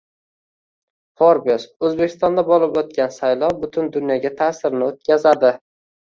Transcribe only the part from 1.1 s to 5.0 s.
Forbes: O‘zbekistonda bo‘lib o‘tgan saylov butun dunyoga ta’sirini